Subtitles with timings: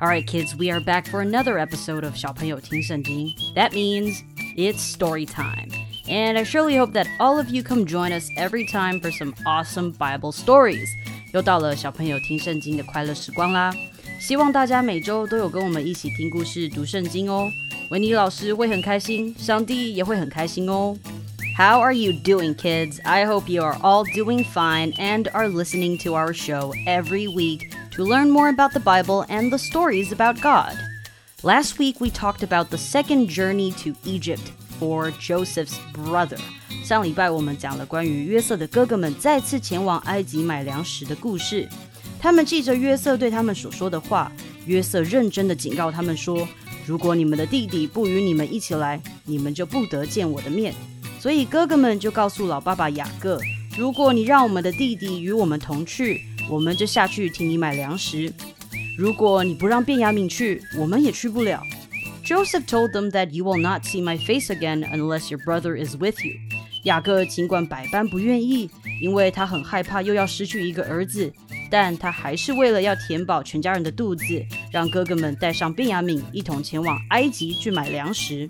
[0.00, 3.34] All right, kids, we are back for another episode of 小朋友听圣经.
[3.54, 4.22] That means
[4.56, 5.70] it's story time.
[6.08, 9.34] And I surely hope that all of you come join us every time for some
[9.44, 10.88] awesome Bible stories.
[11.32, 13.72] 又到了小朋友听圣经的快乐时光啦！
[14.18, 17.50] 希望大家每周都有跟我们一起听故事、读圣经哦。
[17.90, 20.96] 维尼老师会很开心，上帝也会很开心哦。
[21.56, 23.00] How are you doing, kids?
[23.04, 27.70] I hope you are all doing fine and are listening to our show every week
[27.96, 30.76] to learn more about the Bible and the stories about God.
[31.42, 36.38] Last week, we talked about the second journey to Egypt for Joseph's brother.
[36.84, 41.68] 上礼拜我们讲了关于约瑟的哥哥们再次前往埃及买粮食的故事。
[42.18, 44.30] 他们记着约瑟对他们所说的话，
[44.66, 50.74] 约瑟认真的警告他们说：“如果你们的弟弟不与你们一起来，你们就不得见我的面。”
[51.18, 58.32] 所以哥哥们就告诉老爸爸雅各：“如果你让我们的弟弟与我们同去， 我们就下去替你买粮食。
[58.98, 61.62] 如果你不让便雅悯去，我们也去不了。”
[62.24, 65.96] Joseph told them that you will not see my face again unless your brother is
[65.96, 66.34] with you.
[66.84, 71.32] 雅各尽管百般不愿意，因为他很害怕又要失去一个儿子，
[71.70, 74.24] 但他还是为了要填饱全家人的肚子，
[74.70, 78.46] 让哥哥们带上便雅悯一同前往埃及去买粮食。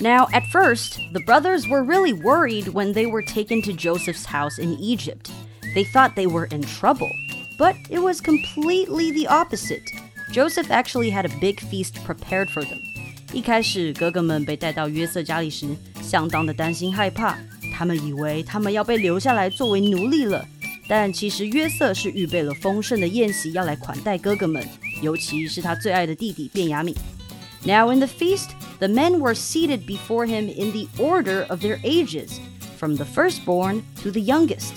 [0.00, 4.62] Now, at first, the brothers were really worried when they were taken to Joseph's house
[4.62, 5.30] in Egypt.
[5.74, 7.10] They thought they were in trouble,
[7.58, 9.82] but it was completely the opposite.
[10.32, 12.80] Joseph actually had a big feast prepared for them.
[13.32, 15.66] 一开始，哥哥们被带到约瑟家里时，
[16.02, 17.38] 相当的担心害怕。
[17.76, 20.44] 他们以为他们要被留下来作为奴隶了，
[20.88, 24.66] 但其实约瑟是预备了丰盛的宴席要来款待哥哥们，
[25.02, 26.96] 尤其是他最爱的弟弟便雅悯。
[27.64, 28.48] Now in the feast,
[28.78, 32.38] the men were seated before him in the order of their ages,
[32.78, 34.76] from the firstborn to the youngest.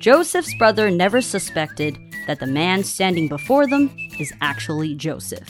[0.00, 1.94] Joseph's brother never suspected
[2.26, 5.46] that the man standing before them is actually Joseph.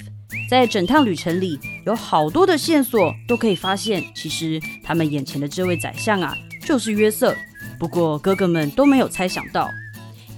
[0.49, 6.37] 在整趟旅程里，有好多的线索都可以发现，其实他们眼前的这位宰相啊，
[6.67, 7.35] 就是约瑟。
[7.79, 9.69] 不过哥哥们都没有猜想到。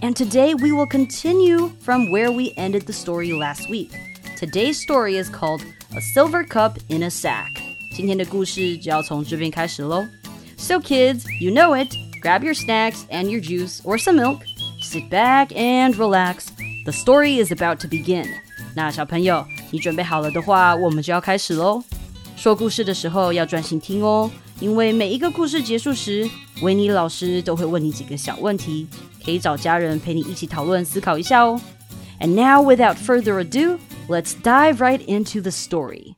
[0.01, 3.91] And today we will continue from where we ended the story last week.
[4.39, 5.63] Today's story is called
[5.95, 7.51] A Silver Cup in a Sack.
[7.97, 10.07] 今天的故事就要从这边开始喽。
[10.57, 11.95] So kids, you know it.
[12.21, 14.41] Grab your snacks and your juice or some milk.
[14.81, 16.47] Sit back and relax.
[16.85, 18.27] The story is about to begin.
[18.75, 21.83] 那小朋友，你准备好了的话，我们就要开始喽。
[22.37, 24.31] 说故事的时候要专心听哦，
[24.61, 26.29] 因为每一个故事结束时，
[26.63, 28.87] 维尼老师都会问你几个小问题，
[29.25, 31.61] 可以找家人陪你一起讨论思考一下哦。
[32.21, 36.15] And now, without further ado, let's dive right into the story.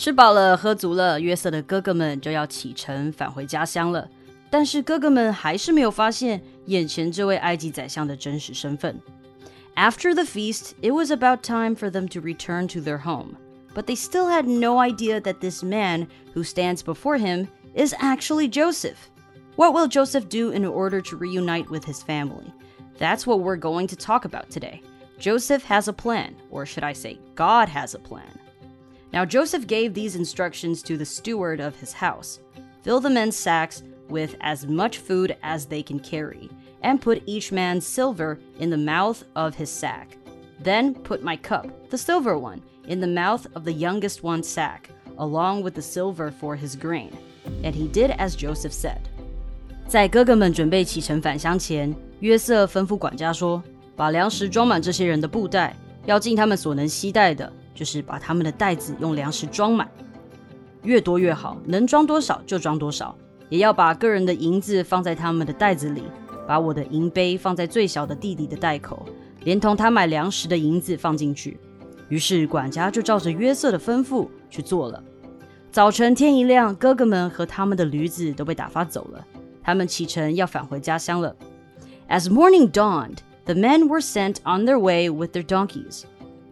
[0.00, 4.08] 吃饱了，喝足了，约瑟的哥哥们就要启程返回家乡了。
[4.50, 9.00] 但是哥哥们还是没有发现眼前这位埃及宰相的真实身份。
[9.74, 13.36] After the feast, it was about time for them to return to their home.
[13.74, 18.48] But they still had no idea that this man who stands before him is actually
[18.48, 18.96] Joseph.
[19.56, 22.52] What will Joseph do in order to reunite with his family?
[22.98, 24.80] That's what we're going to talk about today.
[25.18, 28.38] Joseph has a plan, or should I say, God has a plan.
[29.12, 32.40] Now, Joseph gave these instructions to the steward of his house
[32.82, 36.48] fill the men's sacks with as much food as they can carry,
[36.82, 40.16] and put each man's silver in the mouth of his sack.
[40.62, 44.90] Then put my cup, the silver one, in the mouth of the youngest one's sack,
[45.18, 47.10] along with the silver for his grain.
[47.64, 49.00] And he did as Joseph said.
[49.88, 55.74] 在哥哥们准备启程返乡前，约瑟吩咐管家说：“把粮食装满这些人的布袋，
[56.06, 59.89] 要尽他们所能携带的， 就是把他们的袋子用粮食装满，
[60.83, 63.15] 越多越好，能装多少就装多少。
[63.49, 66.03] 也要把个人的银子放在他们的袋子里，
[66.47, 69.05] 把我的银杯放在最小的弟弟的袋口，
[69.43, 71.59] 连同他买粮食的银子放进去。
[72.07, 75.03] 于是管家就照着约瑟的吩咐去做了。
[75.71, 79.25] 早晨天一亮，哥哥们和他们的驴子都被打发走了。
[79.63, 81.35] 他们启程要返回家乡了。
[82.09, 86.03] As morning dawned, the men were sent on their way with their donkeys.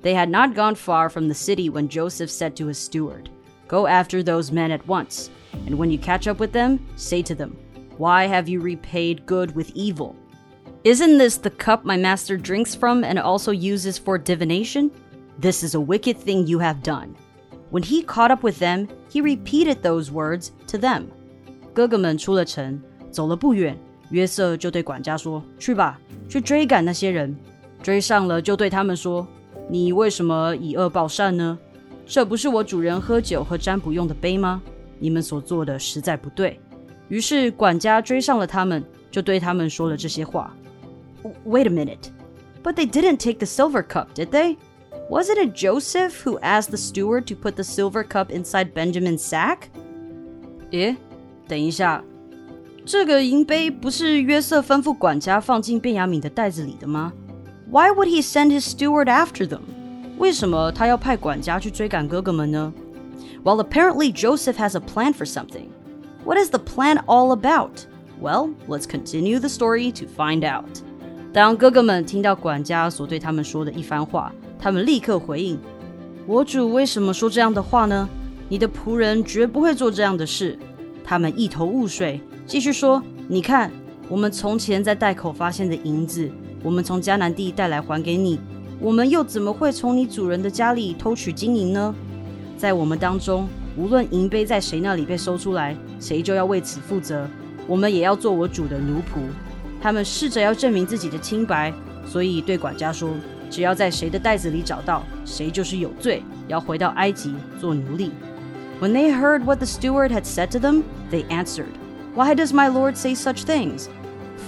[0.02, 3.30] They had not gone far from the city when Joseph said to his steward,
[3.68, 5.30] Go after those men at once,
[5.66, 7.56] and when you catch up with them, say to them,
[7.96, 10.14] Why have you repaid good with evil?
[10.84, 14.90] Isn't this the cup my master drinks from and also uses for divination?
[15.38, 17.14] This is a wicked thing you have done.
[17.70, 21.06] When he caught up with them, he repeated those words to them.
[21.72, 23.76] 哥哥们出了城，走了不远，
[24.10, 25.98] 约瑟就对管家说：“去吧，
[26.28, 27.34] 去追赶那些人。
[27.82, 29.26] 追上了，就对他们说：‘
[29.68, 31.58] 你为什么以恶报善呢？
[32.06, 34.62] 这不是我主人喝酒和占卜用的杯吗？
[34.98, 36.60] 你们所做的实在不对。’
[37.08, 40.54] 于是管家追上了他们，就对他们说了这些话。”
[41.44, 42.10] Wait a minute.
[42.62, 44.56] But they didn't take the silver cup, did they?
[45.10, 49.58] Wasn't it Joseph who asked the steward to put the silver cup inside Benjamin's sack?
[50.70, 50.96] 诶，
[51.46, 52.02] 等一下，
[52.86, 57.12] 这个银杯不是约瑟吩咐管家放进便雅悯的袋子里的吗
[57.70, 59.60] ？Why would he send his steward after them?
[60.18, 62.72] 为什么他要派管家去追赶哥哥们呢？
[63.42, 65.68] Well, apparently Joseph has a plan for something.
[66.24, 67.86] What is the plan all about?
[68.20, 70.82] Well, let's continue the story to find out.
[71.32, 75.58] 当哥哥们听到管家所对他们说的一番话，他们立刻回应：“
[76.26, 78.08] 我主为什么说这样的话呢？
[78.48, 80.56] 你的仆人绝不会做这样的事。”
[81.04, 83.70] 他们一头雾水，继续说：“你看，
[84.08, 86.30] 我们从前在袋口发现的银子，
[86.63, 88.39] 我们从迦南地带来还给你，
[88.79, 91.93] 我们又怎么会从你主人的家里偷取金银呢？
[92.57, 93.47] 在我们当中，
[93.77, 97.27] 无论银杯在谁那里被搜出来，谁就要为此负责。
[97.67, 99.21] 我们也要做我主的奴仆。”
[99.81, 101.73] 他们试着要证明自己的清白，
[102.05, 103.11] 所以对管家说
[103.49, 108.11] ：“只要在谁的袋子里找到，谁就是有罪，要回到埃及做奴隶。”
[108.81, 111.71] When they heard what the steward had said to them, they answered,
[112.15, 113.87] Why does my lord say such things?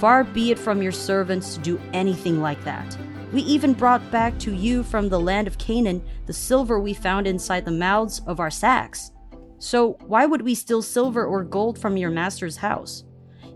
[0.01, 2.97] Far be it from your servants to do anything like that.
[3.33, 7.27] We even brought back to you from the land of Canaan the silver we found
[7.27, 9.11] inside the mouths of our sacks.
[9.59, 13.05] So why would we steal silver or gold from your master's house?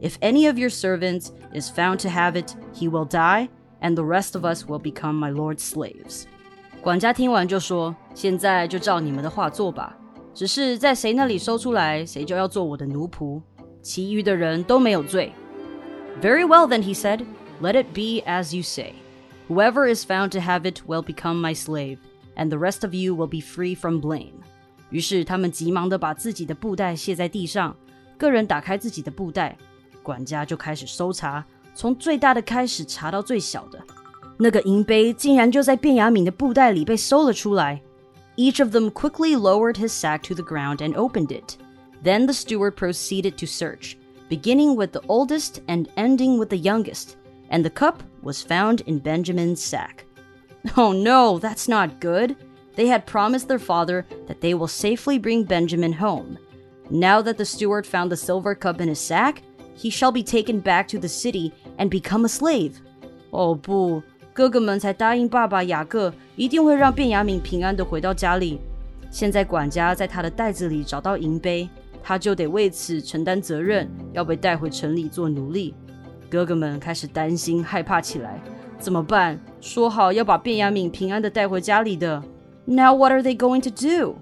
[0.01, 3.49] If any of your servants is found to have it, he will die,
[3.83, 6.27] and the rest of us will become my lord's slaves.
[6.81, 9.97] 管家听完就说：“现在就照你们的话做吧。
[10.33, 13.43] 只是在谁那里搜出来，谁就要做我的奴仆。
[13.83, 15.33] 其余的人都没有罪。”
[16.21, 17.25] Very well, then he said,
[17.61, 18.95] "Let it be as you say.
[19.49, 21.99] Whoever is found to have it will become my slave,
[22.37, 24.35] and the rest of you will be free from blame.
[24.91, 27.77] 于是他们急忙地把自己的布袋卸在地上，
[28.19, 29.57] 个人打开自己的布袋，
[30.03, 31.45] 管家就开始搜查，
[31.75, 33.83] 从最大的开始查到最小的。
[34.37, 37.81] 那个银杯竟然就在卞雅敏的布袋里被搜了出来。
[38.37, 41.57] Each of them quickly lowered his sack to the ground and opened it.
[42.03, 43.97] Then the steward proceeded to search,
[44.29, 47.17] beginning with the oldest and ending with the youngest,
[47.51, 50.05] and the cup was found in Benjamin's sack.
[50.77, 52.37] Oh no, that's not good.
[52.77, 56.39] They had promised their father that they will safely bring Benjamin home.
[56.89, 59.43] Now that the steward found the silver cup in his sack,
[59.75, 62.75] he shall be taken back to the city and become a slave.
[63.31, 68.61] 哦不，哥哥们才答应爸爸雅各一定会让卞雅敏平安的回到家里。
[69.11, 71.69] 现在管家在他的袋子里找到银杯，
[72.05, 75.75] 他就得为此承担责任，要被带回城里做奴隶。
[76.29, 78.41] 哥哥们开始担心害怕起来，
[78.79, 79.39] 怎么办？
[79.61, 82.23] 说好要把卞雅敏平安的带回家里的，
[82.65, 84.17] Now what are they going to do？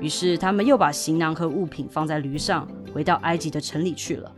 [0.00, 4.32] 于是他们又把行囊和物品放在驴上，回到埃及的城里去了。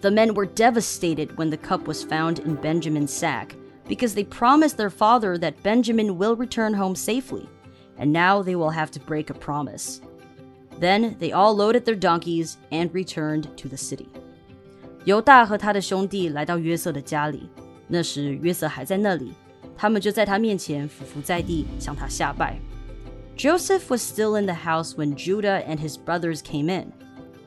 [0.00, 3.56] the men were devastated when the cup was found in Benjamin's sack,
[3.88, 7.46] because they promised their father that Benjamin will return home safely,
[7.98, 10.00] and now they will have to break a promise.
[10.80, 14.06] Then they all loaded their donkeys and returned to the city.
[15.04, 17.48] 犹大和他的兄弟来到约瑟的家里，
[17.86, 19.32] 那时约瑟还在那里，
[19.76, 22.58] 他们就在他面前俯伏在地，向他下拜。
[23.36, 26.92] Joseph was still in the house when Judah and his brothers came in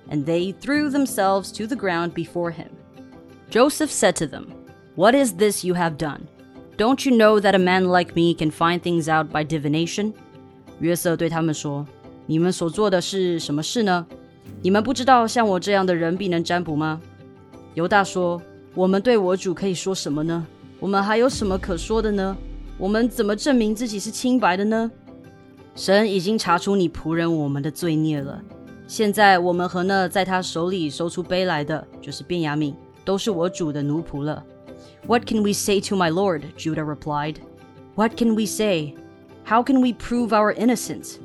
[0.10, 2.70] and they threw themselves to the ground before him.
[3.50, 4.48] Joseph said to them,
[4.96, 6.28] What is this you have done?
[6.78, 10.14] Don't you know that a man like me can find things out by divination?
[10.80, 11.86] 约瑟对他们说：“
[12.26, 14.06] 你们所做的是什么事呢？
[14.62, 17.02] 你们不知道像我这样的人必能占卜吗？”
[17.74, 20.46] 犹大说：“我们对我主可以说什么呢？
[20.80, 22.36] 我们还有什么可说的呢？
[22.78, 24.92] 我们怎么证明自己是清白的呢？
[25.76, 28.42] 神已经查出你仆人我们的罪孽了。”
[28.88, 32.74] 现在我们和那在他手里收出杯来的，就是便雅悯，
[33.06, 34.44] 都是我主的奴仆了。
[35.08, 36.42] What can we say to my lord?
[36.58, 37.36] Judah replied.
[37.96, 38.96] What can we say?
[39.46, 41.16] How can we prove our innocence?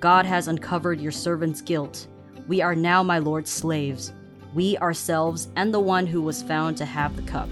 [0.00, 2.06] God has uncovered your servant's guilt.
[2.48, 4.12] We are now my Lord's slaves,
[4.54, 7.48] we ourselves and the one who was found to have the cup.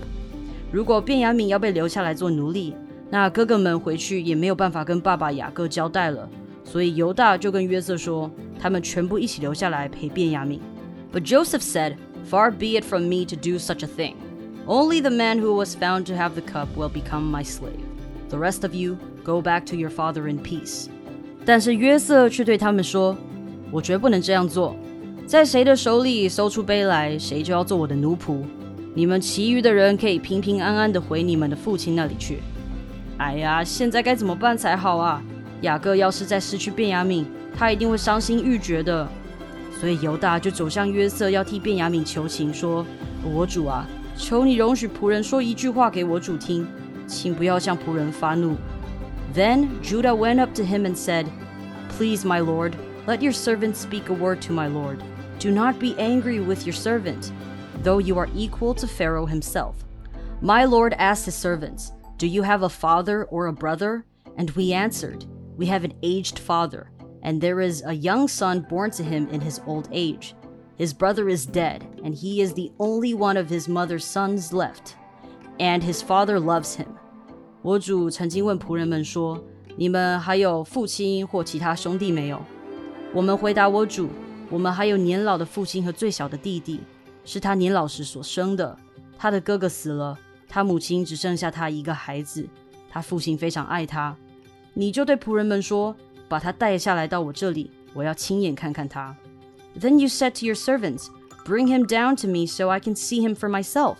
[0.70, 2.74] 如果便雅悯要被留下来做奴隶，
[3.10, 6.28] 那哥哥们回去也没有办法跟爸爸雅各交代了，
[6.64, 8.30] 所以犹大就跟约瑟说，
[8.60, 10.58] 他们全部一起留下来陪便雅悯。
[11.12, 11.96] But Joseph said,
[12.28, 14.14] Far be it from me to do such a thing.
[14.66, 17.84] Only the man who was found to have the cup will become my slave.
[18.30, 20.88] The rest of you go back to your father in peace.
[21.45, 23.15] 但是约瑟却对他们说
[23.71, 24.75] ：“我绝不能这样做，
[25.25, 28.43] 在谁的手里搜出杯来，谁就要做我的奴仆。
[28.93, 32.39] 你们其余的人可以平平安安的回你们的父亲那里去。”
[33.17, 35.21] 哎呀，现在该怎么办才好啊？
[35.61, 37.25] 雅各要是再失去便雅悯，
[37.57, 39.07] 他一定会伤心欲绝的。
[39.79, 42.85] 所以犹大就走向约瑟，要替便雅悯求情，说
[43.33, 46.67] ：“我主啊，求你容许仆人说一句话给我主听，
[47.07, 48.55] 请不要向仆人发怒。”
[49.33, 51.31] Then Judah went up to him and said,
[51.89, 52.75] Please, my lord,
[53.07, 55.03] let your servant speak a word to my lord.
[55.39, 57.31] Do not be angry with your servant,
[57.81, 59.85] though you are equal to Pharaoh himself.
[60.41, 64.05] My lord asked his servants, Do you have a father or a brother?
[64.37, 65.25] And we answered,
[65.57, 66.91] We have an aged father,
[67.23, 70.35] and there is a young son born to him in his old age.
[70.77, 74.95] His brother is dead, and he is the only one of his mother's sons left,
[75.59, 76.97] and his father loves him.
[77.61, 79.43] 我主曾经问仆人们说
[79.75, 82.41] ：“你们还有父亲或其他兄弟没有？”
[83.13, 84.09] 我们回答我主
[84.49, 86.79] ：“我们还有年老的父亲和最小的弟弟，
[87.25, 88.77] 是他年老时所生的。
[89.17, 92.47] 他的哥哥死了，他母亲只剩下他一个孩子。
[92.89, 94.15] 他父亲非常爱他。
[94.73, 95.93] 你就对仆人们说：
[96.29, 99.15] 把他带下来到我这里，我要亲眼看看他。
[99.77, 101.07] ”Then you said to your servants,
[101.45, 103.97] Bring him down to me so I can see him for myself.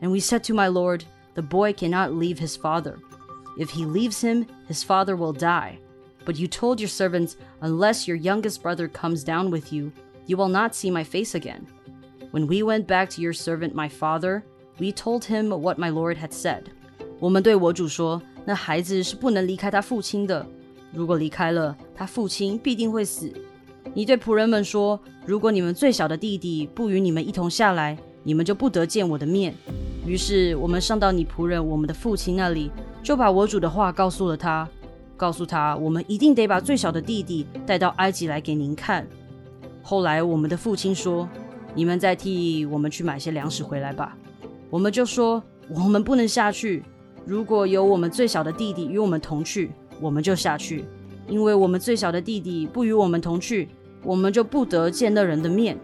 [0.00, 1.02] And we said to my lord.
[1.35, 2.97] The boy cannot leave his father.
[3.57, 5.79] If he leaves him, his father will die.
[6.25, 9.91] But you told your servants, Unless your youngest brother comes down with you,
[10.25, 11.67] you will not see my face again.
[12.31, 14.43] When we went back to your servant my father,
[14.79, 16.63] we told him what my lord had said.
[17.19, 20.45] 我们对我主说，那孩子是不能离开他父亲的。
[20.91, 23.31] 如果离开了，他父亲必定会死。
[23.93, 29.53] 你对仆人们说，如果你们最小的弟弟不与你们一同下来，你们就不得见我的面。
[30.06, 32.70] 于是我们上到你仆人我们的父亲那里，
[33.02, 34.68] 就把我主的话告诉了他，
[35.16, 39.04] 告诉他我们一定得把最小的弟弟带到埃及来给您看。
[39.82, 41.28] 后来我们的父亲说
[41.74, 44.16] ：“你们再替我们去买些粮食回来吧。”
[44.70, 46.84] 我们就说：“我们不能下去。
[47.24, 50.84] 如果有我们最小的弟弟与我们同去，我们就下去；
[51.28, 53.68] 因为我们最小的弟弟不与我们同去，
[54.04, 55.76] 我们就不得见那人的面。”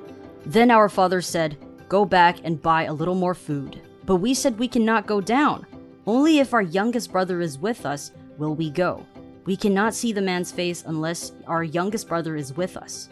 [0.49, 1.53] Then our father said,
[1.89, 3.73] "Go back and buy a little more food."
[4.05, 5.67] But we said we cannot go down.
[6.07, 9.07] Only if our youngest brother is with us will we go.
[9.45, 13.09] We cannot see the man's face unless our youngest brother is with us.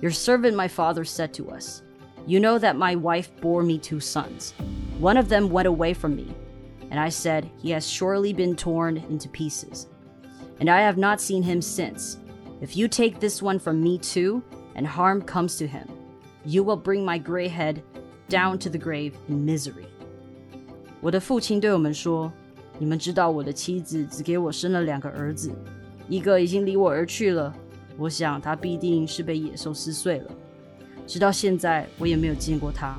[0.00, 1.82] Your servant, my father, said to us,
[2.26, 4.54] You know that my wife bore me two sons.
[4.98, 6.32] One of them went away from me.
[6.90, 9.88] And I said, He has surely been torn into pieces.
[10.60, 12.18] And I have not seen him since.
[12.60, 14.42] If you take this one from me too,
[14.74, 15.88] and harm comes to him,
[16.44, 17.82] you will bring my gray head
[18.28, 19.86] down to the grave in misery.
[21.00, 22.32] 我的父亲对我们说
[22.78, 25.52] ：“你们知道我的妻子只给我生了两个儿子，
[26.08, 27.54] 一个已经离我而去了。
[27.96, 30.30] 我想他必定是被野兽撕碎了。
[31.06, 32.98] 直到现在，我也没有见过他。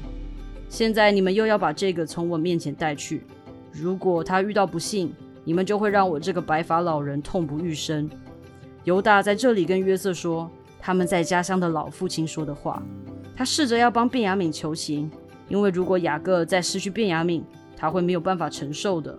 [0.69, 3.23] 现在你们又要把这个从我面前带去。
[3.71, 5.13] 如果他遇到不幸，
[5.43, 8.09] 你们就会让我这个白发老人痛不欲生。”
[8.85, 12.81] 犹大在这里跟约瑟说他们在家乡的老父亲说的话。
[13.35, 15.11] 他试着要帮便雅悯求情，
[15.47, 17.41] 因为如果雅各再失去便雅悯，
[17.78, 19.16] 他会没有办法承受的。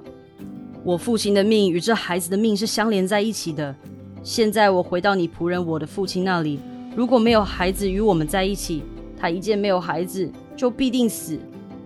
[0.84, 3.75] 我父亲的命与这孩子的命是相连在一起的。
[4.24, 6.60] 现在我回到你仆人我的父亲那里，
[6.95, 8.84] 如果没有孩子与我们在一起，
[9.17, 11.38] 他一见没有孩子就必定死。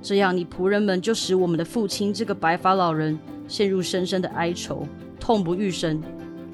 [0.02, 4.88] 这样你仆人们就使我们的父亲这个白发老人陷入深深的哀愁，
[5.20, 6.02] 痛不欲生。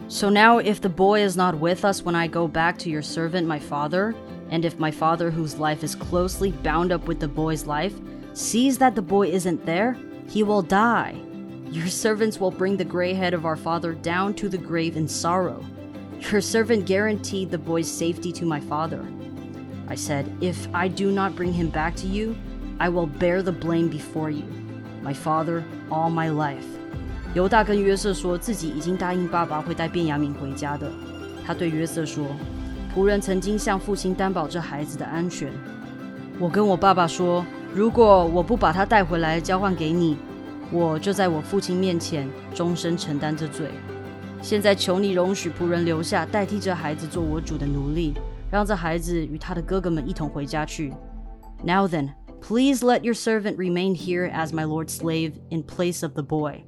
[0.07, 3.01] So now, if the boy is not with us when I go back to your
[3.01, 4.13] servant my father,
[4.51, 7.93] and if my father, whose life is closely bound up with the boy's life,
[8.33, 9.95] sees that the boy isn't there,
[10.29, 11.15] he will die.
[11.71, 15.07] Your servants will bring the gray head of our father down to the grave in
[15.07, 15.63] sorrow.
[16.31, 19.05] Your servant guaranteed the boy's safety to my father.
[19.87, 22.35] I said, If I do not bring him back to you,
[22.79, 24.45] I will bear the blame before you,
[25.01, 26.65] my father, all my life.
[27.33, 30.89] 犹大跟约瑟说自己已经答应爸爸会带便雅悯回家的。
[31.45, 32.25] 他对约瑟说：“
[32.95, 35.51] 仆人曾经向父亲担保这孩子的安全。
[36.39, 40.16] 我跟我爸爸说。” 如果我不把他带回来交换给你，
[40.72, 43.68] 我就在我父亲面前终身承担这罪。
[44.42, 48.14] 现在求你容许仆人留下，代替这孩子做我主的奴隶，
[48.50, 50.92] 让这孩子与他的哥哥们一同回家去。
[51.62, 52.10] Now then,
[52.40, 56.64] please let your servant remain here as my lord's slave in place of the boy,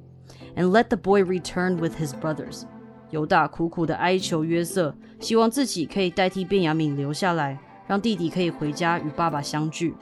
[0.55, 2.63] and let the boy return with his brothers.
[3.09, 9.93] 犹大苦苦的哀求约瑟，希望自己可以代替便雅悯留下来，让弟弟可以回家与爸爸相聚。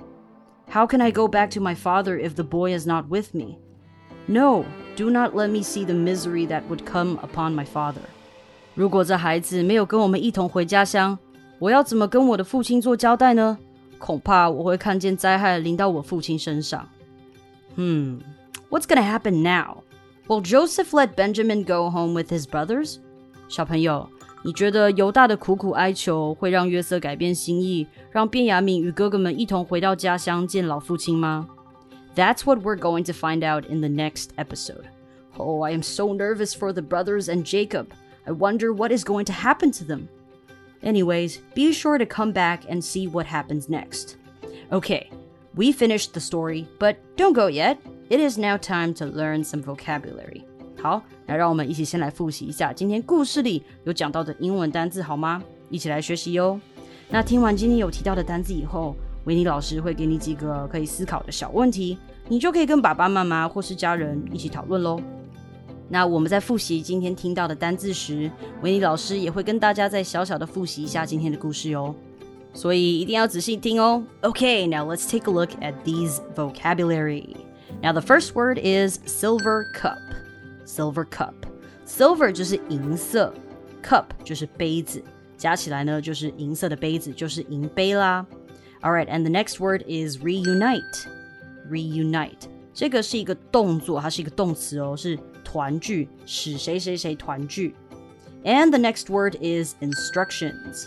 [0.71, 3.59] How can I go back to my father if the boy is not with me?
[4.27, 4.65] No,
[4.97, 8.03] do not let me see the misery that would come upon my father.
[8.75, 11.19] 如果这孩子没有跟我们一同回家乡，
[11.59, 13.57] 我要怎么跟我的父亲做交代呢？
[13.99, 16.87] 恐怕我会看见灾害临到我父亲身上。
[17.77, 18.21] Hmm,
[18.69, 19.83] what's going to happen now?
[20.29, 22.97] Will Joseph let Benjamin go home with his brothers?
[23.49, 24.11] 小朋友，
[24.43, 31.49] 你觉得犹大的苦苦哀求会让约瑟改变心意，让便雅悯与哥哥们一同回到家乡见老父亲吗？
[32.15, 34.85] That's what we're going to find out in the next episode.
[35.37, 37.89] Oh, I am so nervous for the brothers and Jacob.
[38.25, 40.09] I wonder what is going to happen to them.
[40.83, 44.17] Anyways, be sure to come back and see what happens next.
[44.73, 45.11] Okay,
[45.55, 47.79] we finished the story, but don't go yet.
[48.09, 50.47] It is now time to learn some vocabulary.
[50.82, 55.40] 好，来让我们一起先来复习一下今天故事里有讲到的英文单字，好吗？
[55.70, 56.60] 一起来学习哟。
[57.08, 58.96] 那听完今天有提到的单字以后，
[59.26, 65.00] 维尼老师会给你几个可以思考的小问题，你就可以跟爸爸妈妈或是家人一起讨论喽。
[65.88, 68.32] 那我们在复习今天听到的单字时，
[68.64, 71.94] 维尼老师也会跟大家再小小的复习一下今天的故事哟。
[72.56, 74.04] 所以一定要仔细听哦。
[74.22, 77.36] OK，now let's take a look at these vocabulary.
[77.84, 79.98] Now, the first word is silver cup.
[80.71, 81.35] Silver cup.
[81.87, 83.33] Silver 就是银色，
[83.83, 85.03] cup 就是杯子，
[85.37, 88.27] 加起来呢就是银色的杯子，就是银杯啦。
[88.83, 91.07] All right, and the next word is reunite.
[91.71, 97.75] Reunite 这个是一个动作，它是一个动词哦，是团聚，使谁谁谁团聚。
[98.45, 100.87] And the next word is instructions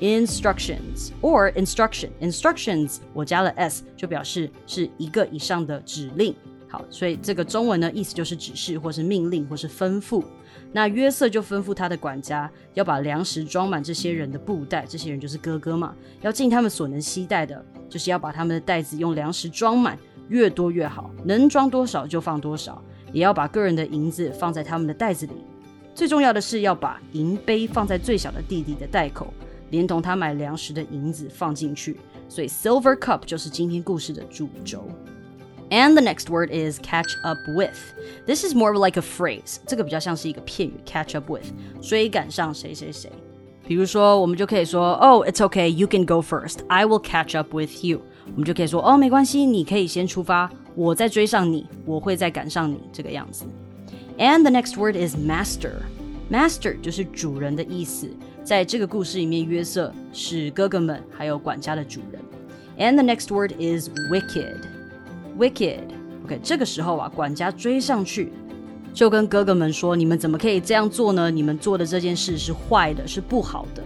[0.00, 6.34] instructions or instruction instructions 我加了 s 就表示是一个以上的指令。
[6.69, 10.23] 好，所以这个中文呢意思就是指示或是命令或是吩咐。
[10.71, 25.33] 那约瑟就吩咐他的管家要把粮食装满这些人的布袋，这些人就是哥哥嘛，要尽他们所能携带的，就是要把他们的袋子用粮食装满，越多越好，能装多少就放多少，也要把个人的银子放在他们的袋子里。
[25.95, 29.33] 最重要的是要把银杯放在最小的弟弟的袋口。
[29.71, 31.95] 连同他买粮食的银子放进去，
[32.27, 34.89] 所以 silver cup 就是今天故事的主轴。
[35.70, 37.76] And the next word is catch up with.
[38.26, 39.56] This is more like a phrase.
[39.66, 41.46] 这个比较像是一个片语，catch up with，
[41.80, 43.10] 追赶上谁谁谁。
[43.66, 46.58] 比如说，我们就可以说，Oh, it's okay, you can go first.
[46.68, 48.02] I will catch up with you.
[48.26, 53.46] 我们就可以说，哦，没关系，你可以先出发，我再追上你，我会再赶上你，这个样子。
[54.18, 55.72] And the next word is master.
[56.30, 58.08] Master 就是主人的意思。
[58.44, 62.22] 在这个故事里面，约瑟是哥哥们还有管家的主人。
[62.78, 64.58] And the next word is wicked.
[65.39, 65.79] Wicked.
[66.25, 68.33] OK，这个时候啊，管家追上去，
[68.93, 71.31] 就跟哥哥们说：“你们怎么可以这样做呢？
[71.31, 73.81] 你们做的这件事是坏的，是不好的。”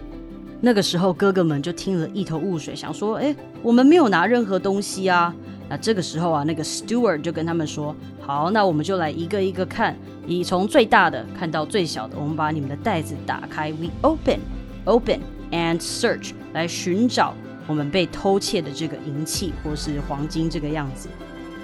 [0.60, 5.32] 那个时候，哥哥们就听了一头雾水，想说：“哎，我们没有拿任何东西啊。”
[5.70, 12.18] 那这个时候啊，那个 steward 就跟他们说：“好，那我们就来一个一个看，以从最大的看到最小的。
[12.18, 14.40] 我们把你们的袋子打开，we open,
[14.86, 15.20] open
[15.52, 17.36] and search 来寻找
[17.68, 21.08] 我们被偷窃的这个银器或是黄金这个样子。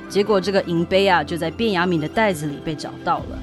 [0.10, 3.40] 结果这个银杯啊，就在卞雅敏的袋子里被找到了。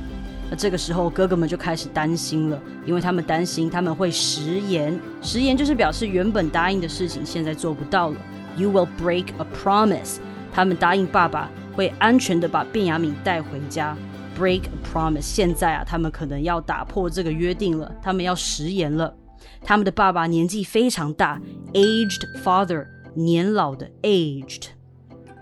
[0.50, 4.98] 那这个时候，哥哥们就开始担心了，因为他们担心他们会食言。
[5.22, 8.16] 食言就是表示原本答应的事情现在做不到了。
[8.56, 10.16] You will break a promise。
[10.52, 13.96] 他们答应爸爸会安全的把卞雅敏带回家
[14.38, 15.22] ，break a promise。
[15.22, 19.14] 现在啊，他们可能要打破这个约定了，他们要食言了。
[19.62, 21.40] 他们的爸爸年纪非常大
[21.72, 24.75] ，aged father，年老的 aged。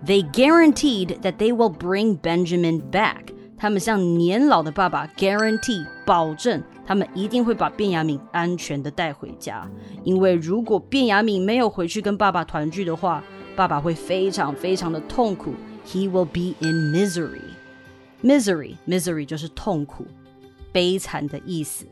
[0.07, 3.29] They guaranteed that they will bring Benjamin back。
[3.57, 9.67] 他们向年老的爸爸 guarantee 保证，他们一定会把卞雅敏安全的带回家。
[10.03, 13.25] 因为如果卞雅敏没有回去跟爸爸团聚的话，
[13.57, 15.55] 爸爸会非常非常的痛苦
[15.87, 17.41] ，He will be in misery.
[18.23, 20.07] Misery, misery 就是痛苦、
[20.73, 21.87] 悲惨的意思。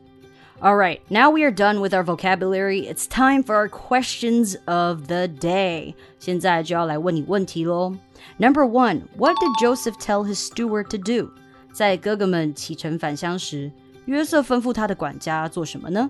[0.62, 2.88] All right, now we are done with our vocabulary.
[2.88, 5.94] It's time for our questions of the day.
[6.20, 7.96] 现在就要来问你问题喽。
[8.38, 11.32] Number one, what did Joseph tell his steward to do?
[11.74, 13.72] 在哥哥们启程返乡时，
[14.06, 16.10] 约瑟吩咐他的管家做什么呢？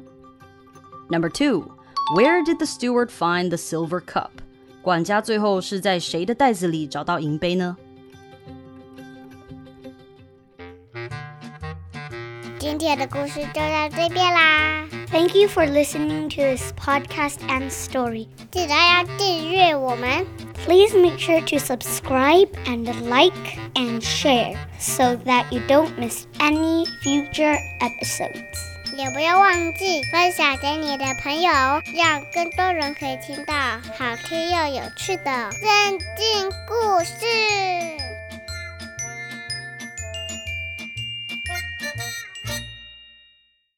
[1.10, 1.70] Number two,
[2.16, 4.30] where did the steward find the silver cup?
[4.82, 7.76] 管家最后是在谁的袋子里找到银杯呢？
[12.82, 14.86] 今天 天的故事就到这边啦。
[15.12, 18.28] Thank you for listening to this podcast and story.
[18.52, 20.26] 记得要订阅我们。
[20.66, 27.58] Please make sure to subscribe and like and share so that you don't miss any future
[27.80, 28.42] episodes.
[28.98, 31.52] 也不要忘记分享给你的朋友，
[31.94, 38.01] 让更多人可以听到好听又有趣的圣经故事。